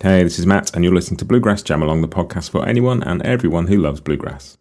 [0.00, 3.02] Hey, this is Matt, and you're listening to Bluegrass Jam Along, the podcast for anyone
[3.02, 4.56] and everyone who loves bluegrass.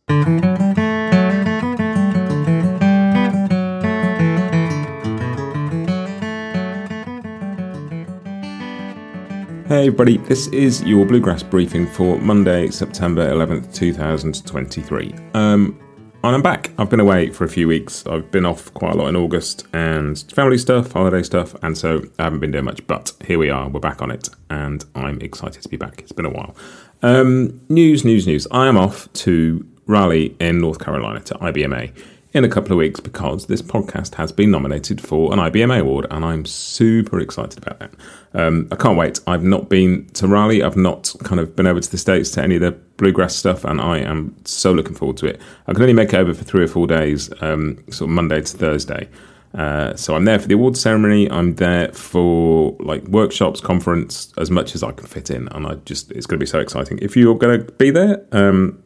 [9.67, 15.13] Hey everybody, this is your Bluegrass briefing for Monday, September 11th, 2023.
[15.35, 15.79] Um,
[16.27, 16.71] and I'm back.
[16.77, 18.05] I've been away for a few weeks.
[18.05, 22.01] I've been off quite a lot in August and family stuff, holiday stuff, and so
[22.19, 22.85] I haven't been doing much.
[22.85, 25.99] But here we are, we're back on it, and I'm excited to be back.
[25.99, 26.55] It's been a while.
[27.01, 28.45] Um, news, news, news.
[28.51, 31.97] I am off to Raleigh in North Carolina to IBMA
[32.37, 36.05] in a couple of weeks because this podcast has been nominated for an IBMA award,
[36.11, 37.91] and I'm super excited about that.
[38.33, 39.19] Um, I can't wait.
[39.25, 40.61] I've not been to Raleigh.
[40.61, 43.65] I've not kind of been over to the States to any of the bluegrass stuff,
[43.65, 45.41] and I am so looking forward to it.
[45.65, 48.41] I can only make it over for three or four days, um, sort of Monday
[48.41, 49.09] to Thursday.
[49.55, 51.29] Uh, so I'm there for the awards ceremony.
[51.31, 55.75] I'm there for like workshops, conference, as much as I can fit in, and I
[55.85, 56.99] just it's going to be so exciting.
[57.01, 58.83] If you're going to be there, um,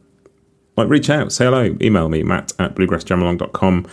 [0.76, 3.86] like reach out, say hello, email me matt at bluegrassjamalong.com,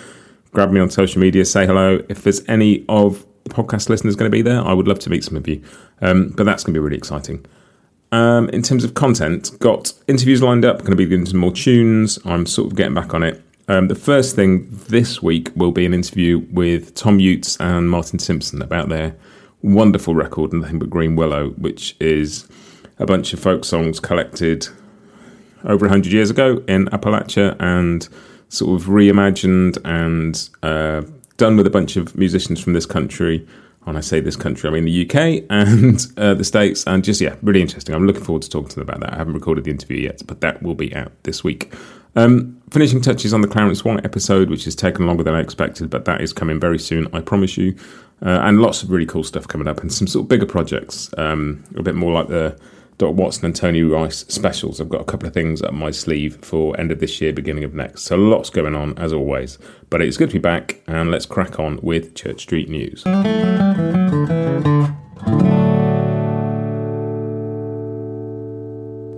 [0.51, 2.03] grab me on social media, say hello.
[2.09, 5.09] If there's any of the podcast listeners going to be there, I would love to
[5.09, 5.61] meet some of you.
[6.01, 7.45] Um, but that's going to be really exciting.
[8.11, 11.51] Um, in terms of content, got interviews lined up, going to be doing some more
[11.51, 12.17] tunes.
[12.25, 13.41] I'm sort of getting back on it.
[13.67, 18.17] Um, the first thing this week will be an interview with Thomm Jutz and Martin
[18.17, 19.15] Simpson about their
[19.61, 22.47] wonderful record, Nothing But Green Willow, which is
[22.97, 24.67] a bunch of folk songs collected
[25.63, 28.07] over 100 years ago in Appalachia and
[28.49, 31.01] sort of reimagined and uh,
[31.37, 33.47] done with a bunch of musicians from this country.
[33.83, 37.21] When I say this country, I mean the UK and uh, the States, and just
[37.21, 37.95] yeah, really interesting.
[37.95, 39.13] I'm looking forward to talking to them about that.
[39.13, 41.73] I haven't recorded the interview yet, but that will be out this week.
[42.15, 45.89] Um, finishing touches on the Clarence White episode, which has taken longer than I expected,
[45.89, 47.75] but that is coming very soon, I promise you.
[48.21, 51.09] Uh, and lots of really cool stuff coming up, and some sort of bigger projects,
[51.17, 52.59] um, a bit more like the
[52.99, 54.81] Doc Watson and Tony Rice specials.
[54.81, 57.63] I've got a couple of things up my sleeve for end of this year, beginning
[57.63, 58.03] of next.
[58.03, 59.57] So lots going on as always.
[59.89, 63.03] But it's good to be back, and let's crack on with Church Street News.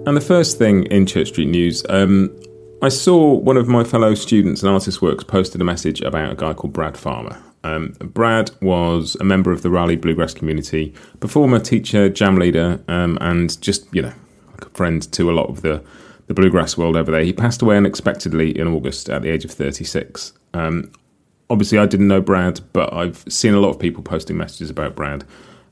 [0.05, 2.39] And the first thing in Church Street News, um,
[2.83, 6.53] I saw one of my fellow students and ArtistWorks posted a message about a guy
[6.53, 7.37] called Brad Farmer.
[7.63, 13.19] Um, Brad was a member of the Raleigh Bluegrass community, performer, teacher, jam leader, um,
[13.21, 14.13] and just, you know,
[14.53, 15.83] like a friend to a lot of the,
[16.25, 17.23] the bluegrass world over there.
[17.23, 20.33] He passed away unexpectedly in August at the age of 36.
[20.55, 20.91] Um,
[21.51, 24.95] obviously, I didn't know Brad, but I've seen a lot of people posting messages about
[24.95, 25.23] Brad.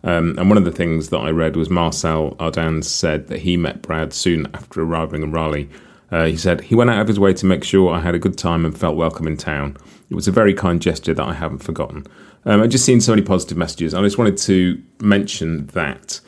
[0.03, 3.57] Um, and one of the things that I read was Marcel Ardan said that he
[3.57, 5.71] met Brad soon after arriving in Raleigh.
[6.11, 8.19] Uh, he said, He went out of his way to make sure I had a
[8.19, 9.77] good time and felt welcome in town.
[10.09, 12.05] It was a very kind gesture that I haven't forgotten.
[12.45, 13.93] Um, I've just seen so many positive messages.
[13.93, 16.19] I just wanted to mention that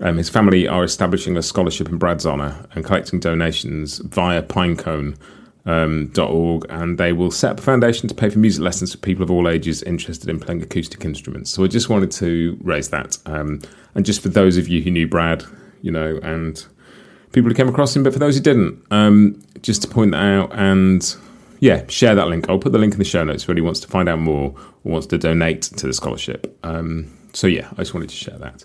[0.00, 5.20] um, his family are establishing a scholarship in Brad's honour and collecting donations via pinecone.org,
[5.66, 9.22] um, and they will set up a foundation to pay for music lessons for people
[9.22, 11.50] of all ages interested in playing acoustic instruments.
[11.50, 13.18] So I just wanted to raise that.
[13.26, 13.60] Um,
[13.94, 15.44] and just for those of you who knew Brad,
[15.82, 16.64] you know, and
[17.32, 20.22] people who came across him, but for those who didn't, um, just to point that
[20.22, 21.16] out and
[21.60, 22.48] yeah, share that link.
[22.48, 24.54] I'll put the link in the show notes for anyone wants to find out more
[24.84, 26.58] or wants to donate to the scholarship.
[26.62, 28.64] Um, so yeah, I just wanted to share that.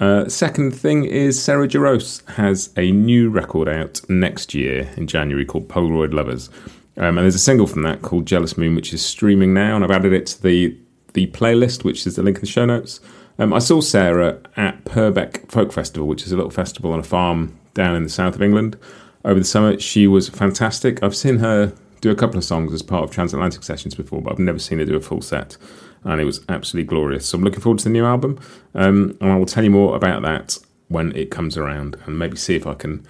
[0.00, 5.44] Uh, second thing is Sarah Jarosz has a new record out next year in January
[5.44, 6.50] called Polaroid Lovers.
[6.96, 9.84] Um, and there's a single from that called Jealous Moon, which is streaming now, and
[9.84, 10.76] I've added it to the
[11.14, 13.00] the playlist, which is the link in the show notes.
[13.38, 17.04] Um, I saw Sarah at Purbeck Folk Festival, which is a little festival on a
[17.04, 18.76] farm down in the south of England
[19.24, 19.78] over the summer.
[19.78, 21.02] She was fantastic.
[21.02, 24.32] I've seen her do a couple of songs as part of transatlantic sessions before, but
[24.32, 25.56] I've never seen her do a full set,
[26.04, 27.26] and it was absolutely glorious.
[27.26, 28.38] So I'm looking forward to the new album,
[28.74, 30.58] um, and I will tell you more about that
[30.88, 33.06] when it comes around, and maybe see if I can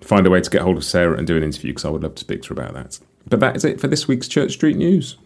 [0.00, 2.02] find a way to get hold of Sarah and do an interview because I would
[2.02, 2.98] love to speak to her about that.
[3.28, 5.16] But that is it for this week's Church Street News.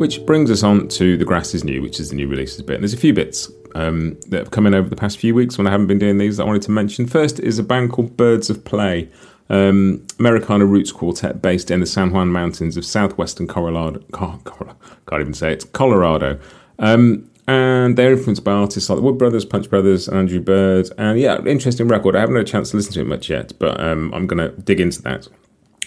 [0.00, 2.76] Which brings us on to The Grass is New, which is the new releases bit.
[2.76, 5.58] And there's a few bits um, that have come in over the past few weeks
[5.58, 7.06] when I haven't been doing these that I wanted to mention.
[7.06, 9.10] First is a band called Birds of Play.
[9.50, 14.02] Um, Americana Roots Quartet based in the San Juan Mountains of southwestern Colorado.
[14.14, 15.70] Can't even say it.
[15.74, 16.40] Colorado.
[16.78, 20.88] Um, and they're influenced by artists like the Wood Brothers, Punch Brothers, Andrew Bird.
[20.96, 22.16] And yeah, interesting record.
[22.16, 24.38] I haven't had a chance to listen to it much yet, but um, I'm going
[24.38, 25.28] to dig into that.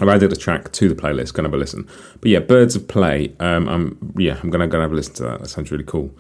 [0.02, 1.34] I've added a track to the playlist.
[1.36, 1.88] To have a listen.
[2.22, 3.34] But yeah, Birds of Play.
[3.40, 5.40] Um, I'm yeah, I'm to go have a listen to that.
[5.42, 6.12] That sounds really cool.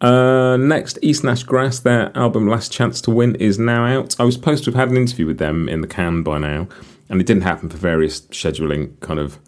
[0.00, 4.18] Uh, next, East Nash Grass, their album Last Chance to Win is now out.
[4.20, 6.68] I was supposed to have had an interview with them in the can by now,
[7.08, 9.38] and it didn't happen for various scheduling kind of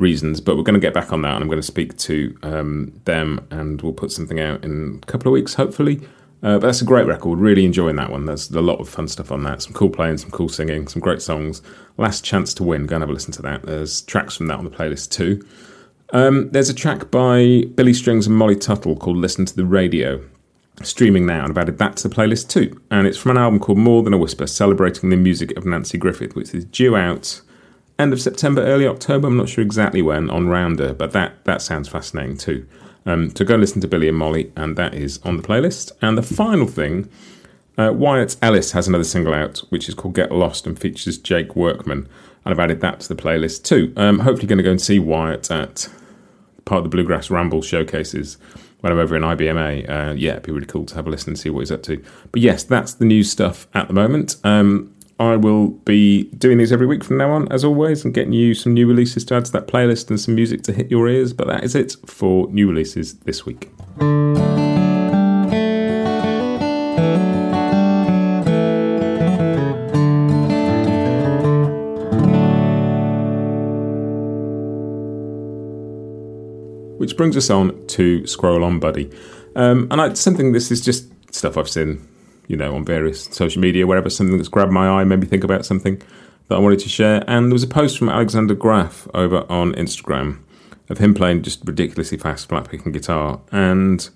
[0.00, 2.36] reasons, but we're going to get back on that and I'm going to speak to
[2.42, 6.00] um, them and we'll put something out in a couple of weeks, hopefully.
[6.42, 7.38] Uh, but that's a great record.
[7.38, 8.24] Really enjoying that one.
[8.24, 9.62] There's a lot of fun stuff on that.
[9.62, 11.60] Some cool playing, some cool singing, some great songs.
[11.98, 12.86] Last Chance to Win.
[12.86, 13.62] Go and have a listen to that.
[13.62, 15.46] There's tracks from that on the playlist too.
[16.12, 20.20] Um, there's a track by Billy Strings and Molly Tuttle called Listen to the Radio,
[20.82, 22.80] streaming now, and I've added that to the playlist too.
[22.90, 25.98] And it's from an album called More Than a Whisper, celebrating the music of Nanci
[25.98, 27.40] Griffith, which is due out
[27.98, 29.28] end of September, early October.
[29.28, 32.66] I'm not sure exactly when on Rounder, but that that sounds fascinating too.
[33.06, 35.92] Um, go listen to Billy and Molly, and that is on the playlist.
[36.02, 37.08] And the final thing,
[37.78, 41.56] uh, Wyatt Ellis has another single out, which is called Get Lost and features Jake
[41.56, 42.08] Workman,
[42.44, 43.92] and I've added that to the playlist too.
[43.96, 45.88] Um, hopefully, going to go and see Wyatt at
[46.64, 48.38] part of the Bluegrass Ramble showcases
[48.80, 49.88] when I'm over in IBMA.
[49.88, 51.82] Uh, yeah, it'd be really cool to have a listen and see what he's up
[51.84, 52.02] to.
[52.32, 54.36] But yes, that's the new stuff at the moment.
[54.44, 58.32] Um, I will be doing these every week from now on, as always, and getting
[58.32, 61.06] you some new releases to add to that playlist and some music to hit your
[61.10, 61.34] ears.
[61.34, 63.70] But that is it for new releases this week.
[76.96, 79.10] Which brings us on to Scroll On Buddy.
[79.54, 82.06] Um, and I, something, this is just stuff I've seen
[82.50, 85.44] you know, on various social media, wherever something that's grabbed my eye, made me think
[85.44, 86.02] about something
[86.48, 87.22] that I wanted to share.
[87.28, 90.40] And there was a post from Alexander Graf over on Instagram
[90.88, 93.40] of him playing just ridiculously fast flat picking guitar.
[93.52, 94.10] And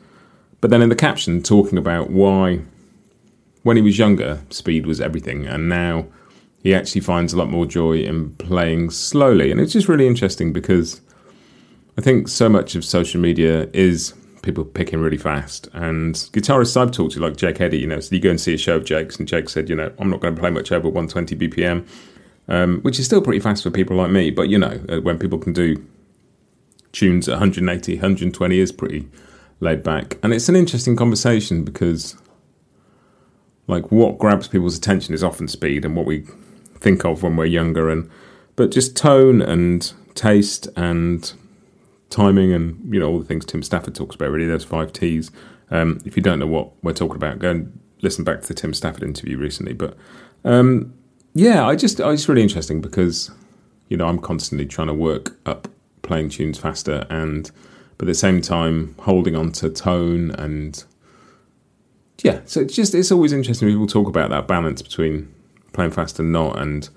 [0.61, 2.63] but then in the caption talking about why
[3.63, 6.07] when he was younger, speed was everything, and now
[6.61, 9.53] he actually finds a lot more joy in playing slowly.
[9.53, 11.01] And it's just really interesting because
[11.97, 14.13] I think so much of social media is
[14.45, 15.69] people picking really fast.
[15.73, 18.55] And guitarists I've talked to, like Jake Eddy, you know, so you go and see
[18.55, 20.71] a show of Jake's, and Jake said, you know, I'm not going to play much
[20.71, 21.87] over 120 BPM,
[22.49, 24.31] um, which is still pretty fast for people like me.
[24.31, 25.85] But, you know, uh, when people can do
[26.93, 29.09] tunes at 180, 120 is pretty
[29.61, 30.19] laid back.
[30.23, 32.17] And it's an interesting conversation because,
[33.67, 36.27] like, what grabs people's attention is often speed and what we
[36.79, 37.91] think of when we're younger.
[37.91, 38.11] And,
[38.57, 41.33] but just tone and taste and
[42.15, 44.31] timing and you know all the things Tim Stafford talks about.
[44.31, 45.31] Really, those five T's.
[45.71, 48.55] Um, if you don't know what we're talking about, go and listen back to the
[48.55, 49.73] Tim Stafford interview recently.
[49.73, 49.97] But
[50.45, 50.95] um,
[51.35, 53.31] yeah, I just I just really interesting because
[53.89, 55.69] you know I'm constantly trying to work up
[56.03, 57.51] playing tunes faster and
[57.99, 60.85] but at the same time holding on to tone and
[62.23, 65.33] yeah so it's just it's always interesting people talk about that balance between
[65.73, 66.91] playing fast and not and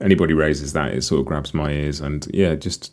[0.00, 2.92] anybody raises that it sort of grabs my ears and yeah just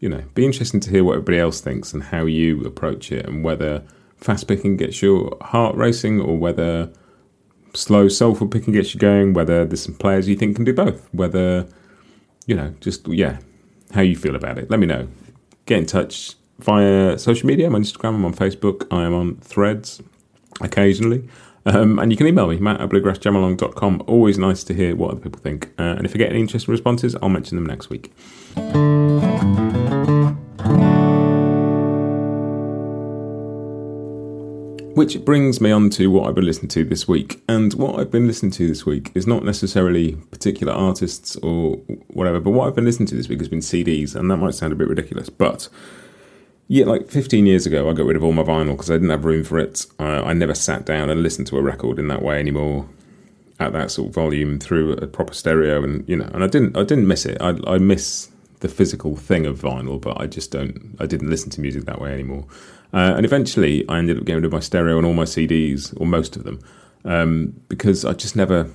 [0.00, 3.26] you know, be interesting to hear what everybody else thinks and how you approach it,
[3.26, 3.82] and whether
[4.16, 6.90] fast picking gets your heart racing or whether
[7.74, 9.32] slow soulful picking gets you going.
[9.32, 11.08] Whether there's some players you think can do both.
[11.12, 11.66] Whether
[12.46, 13.38] you know, just yeah,
[13.92, 14.70] how you feel about it.
[14.70, 15.08] Let me know.
[15.66, 17.66] Get in touch via social media.
[17.66, 18.14] I'm on Instagram.
[18.14, 18.86] I'm on Facebook.
[18.90, 20.02] I am on Threads
[20.60, 21.28] occasionally.
[21.66, 24.04] Um, and you can email me, matt at bluegrassjamalong.com.
[24.06, 25.72] Always nice to hear what other people think.
[25.78, 28.12] Uh, and if I get any interesting responses, I'll mention them next week.
[34.96, 37.42] Which brings me on to what I've been listening to this week.
[37.46, 41.76] And what I've been listening to this week is not necessarily particular artists or
[42.08, 44.54] whatever, but what I've been listening to this week has been CDs, and that might
[44.54, 45.68] sound a bit ridiculous, but
[46.66, 49.10] yeah, like 15 years ago, I got rid of all my vinyl because I didn't
[49.10, 49.84] have room for it.
[49.98, 52.88] I, I never sat down and listened to a record in that way anymore
[53.60, 56.76] at that sort of volume through a proper stereo and you know and I didn't
[56.76, 60.50] I didn't miss it I, I miss the physical thing of vinyl but I just
[60.50, 62.46] don't I didn't listen to music that way anymore
[62.92, 65.98] uh, and eventually, I ended up getting rid of my stereo and all my CDs,
[66.00, 66.60] or most of them,
[67.04, 68.68] um, because I just never.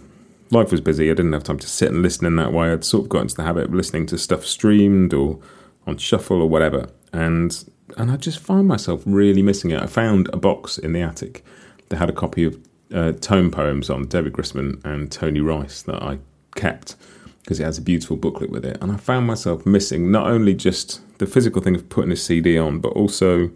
[0.52, 1.10] Life was busy.
[1.10, 2.74] I didn't have time to sit and listen in that way.
[2.74, 5.40] I'd sort of got into the habit of listening to stuff streamed or
[5.88, 7.64] on shuffle or whatever, and
[7.98, 9.82] and I just find myself really missing it.
[9.82, 11.44] I found a box in the attic
[11.88, 12.60] that had a copy of
[12.94, 16.20] uh, tone poems on David Grisman and Tony Rice that I
[16.56, 16.98] kept
[17.44, 18.78] because it has a beautiful booklet with it.
[18.82, 22.58] And I found myself missing not only just the physical thing of putting a CD
[22.58, 23.52] on, but also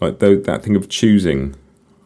[0.00, 1.54] like that thing of choosing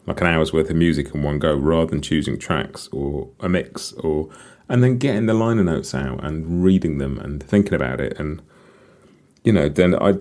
[0.07, 3.49] like an hour's worth of music in one go rather than choosing tracks or a
[3.49, 4.29] mix or
[4.67, 8.41] and then getting the liner notes out and reading them and thinking about it and
[9.43, 10.15] you know then I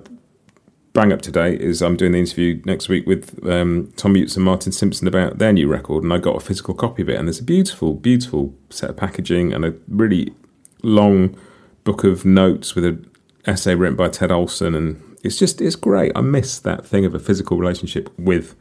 [0.93, 4.45] bang up today is I'm doing the interview next week with um, Thomm Jutz and
[4.45, 7.29] Martin Simpson about their new record and I got a physical copy of it and
[7.29, 10.35] there's a beautiful beautiful set of packaging and a really
[10.83, 11.37] long
[11.85, 13.11] book of notes with an
[13.47, 17.15] essay written by Ted Olson and it's just it's great I miss that thing of
[17.15, 18.55] a physical relationship with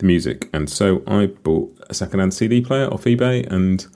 [0.00, 0.48] the music.
[0.52, 3.86] And so I bought a secondhand CD player off eBay and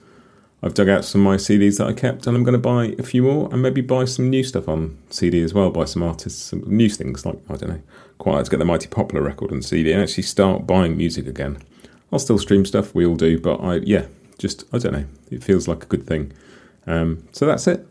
[0.63, 2.95] I've dug out some of my CDs that I kept and I'm going to buy
[2.99, 6.03] a few more and maybe buy some new stuff on CD as well by some
[6.03, 7.83] artists, some new things like, I don't know,
[8.19, 11.27] quite like to get the Mighty Poplar record on CD and actually start buying music
[11.27, 11.59] again.
[12.13, 14.07] I'll still stream stuff, we all do, but I, yeah,
[14.39, 16.33] just, I don't know, it feels like a good thing.
[16.87, 17.87] Um, so that's it.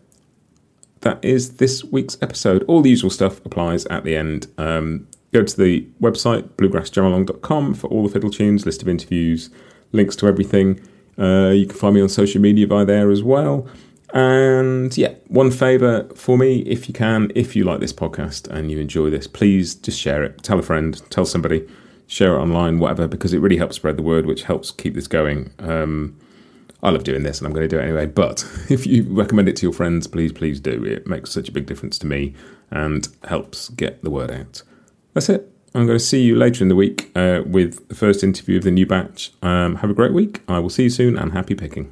[1.02, 2.64] That is this week's episode.
[2.68, 4.48] All the usual stuff applies at the end.
[4.58, 9.50] Um, Go to the website, bluegrassjamalong.com, for all the fiddle tunes, list of interviews,
[9.92, 10.80] links to everything.
[11.18, 13.68] Uh, you can find me on social media by there as well.
[14.14, 18.70] And yeah, one favour for me, if you can, if you like this podcast and
[18.70, 20.44] you enjoy this, please just share it.
[20.44, 21.68] Tell a friend, tell somebody,
[22.06, 25.08] share it online, whatever, because it really helps spread the word, which helps keep this
[25.08, 25.52] going.
[25.58, 26.16] Um,
[26.84, 28.06] I love doing this and I'm going to do it anyway.
[28.06, 30.84] But if you recommend it to your friends, please, please do.
[30.84, 32.36] It makes such a big difference to me
[32.70, 34.62] and helps get the word out.
[35.14, 35.50] That's it.
[35.76, 38.64] I'm going to see you later in the week uh, with the first interview of
[38.64, 39.32] the new batch.
[39.42, 40.42] Um, have a great week.
[40.48, 41.92] I will see you soon and happy picking.